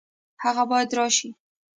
هغه 0.43 0.63
باید 0.71 0.89
راشي 0.97 1.29